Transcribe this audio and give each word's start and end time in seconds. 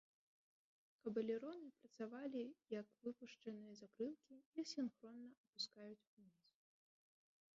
Каб 1.01 1.13
элероны 1.21 1.69
працавалі 1.81 2.39
як 2.79 2.87
выпушчаныя 3.07 3.77
закрылкі, 3.81 4.35
іх 4.63 4.69
сінхронна 4.73 5.29
апускаюць 5.37 6.07
уніз. 6.23 6.39